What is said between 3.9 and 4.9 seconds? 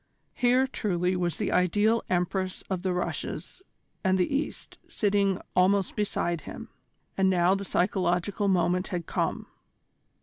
and the East